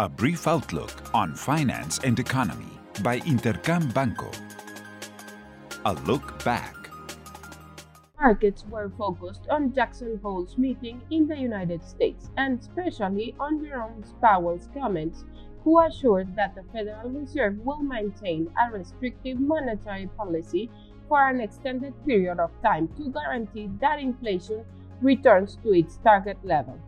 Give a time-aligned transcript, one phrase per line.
[0.00, 2.70] A brief outlook on finance and economy
[3.02, 4.30] by Intercam Banco.
[5.86, 6.76] A look back.
[8.20, 14.04] Markets were focused on Jackson Hole's meeting in the United States and especially on Jerome
[14.22, 15.24] Powell's comments,
[15.64, 20.70] who assured that the Federal Reserve will maintain a restrictive monetary policy
[21.08, 24.64] for an extended period of time to guarantee that inflation
[25.00, 26.78] returns to its target level.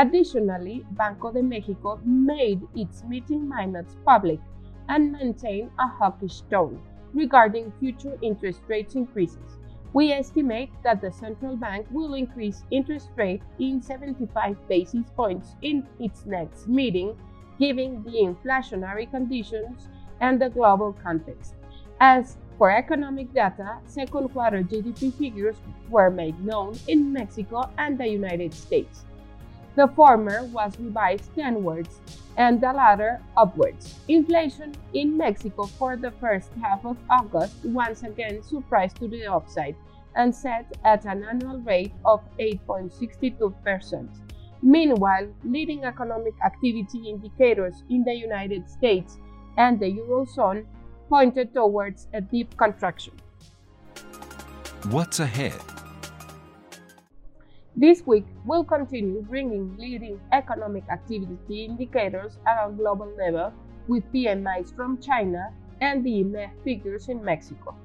[0.00, 4.40] Additionally, Banco de Mexico made its meeting minutes public
[4.88, 6.80] and maintained a hawkish tone
[7.12, 9.58] regarding future interest rate increases.
[9.92, 15.86] We estimate that the central bank will increase interest rate in 75 basis points in
[15.98, 17.14] its next meeting,
[17.58, 19.86] given the inflationary conditions
[20.22, 21.56] and the global context.
[22.00, 25.56] As for economic data, second quarter GDP figures
[25.90, 29.04] were made known in Mexico and the United States.
[29.76, 32.00] The former was revised downwards
[32.36, 34.00] and the latter upwards.
[34.08, 39.76] Inflation in Mexico for the first half of August once again surprised to the upside
[40.16, 44.08] and set at an annual rate of 8.62%.
[44.62, 49.18] Meanwhile, leading economic activity indicators in the United States
[49.56, 50.66] and the Eurozone
[51.08, 53.14] pointed towards a deep contraction.
[54.90, 55.79] What's ahead?
[57.76, 63.52] This week, we'll continue bringing leading economic activity indicators at a global level
[63.86, 67.76] with PMIs from China and the IMEF figures in Mexico.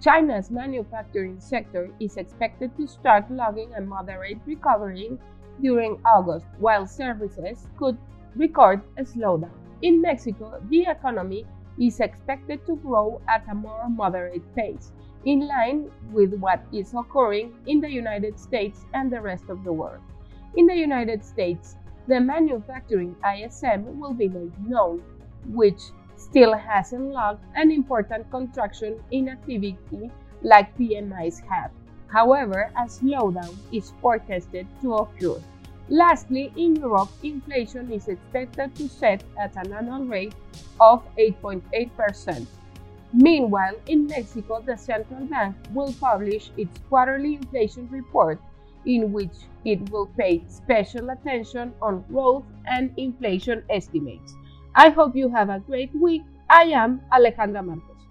[0.00, 5.18] China's manufacturing sector is expected to start logging a moderate recovery
[5.60, 7.98] during August, while services could
[8.34, 9.52] record a slowdown.
[9.82, 11.44] In Mexico, the economy
[11.78, 14.92] is expected to grow at a more moderate pace,
[15.24, 19.72] in line with what is occurring in the United States and the rest of the
[19.72, 20.00] world.
[20.56, 25.02] In the United States, the manufacturing ISM will be made known,
[25.48, 25.80] which
[26.16, 30.10] still hasn't logged an important contraction in activity
[30.42, 31.70] like PMIs have.
[32.08, 35.40] However, a slowdown is forecasted to occur.
[35.88, 40.34] Lastly, in Europe, inflation is expected to set at an annual rate
[40.80, 42.46] of 8.8%.
[43.12, 48.40] Meanwhile, in Mexico, the central bank will publish its quarterly inflation report,
[48.86, 54.34] in which it will pay special attention on growth and inflation estimates.
[54.74, 56.22] I hope you have a great week.
[56.50, 58.02] I am Alejandra Marcos.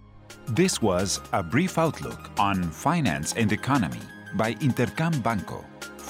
[0.49, 4.01] This was a brief outlook on finance and economy
[4.35, 5.65] by Intercam Banco.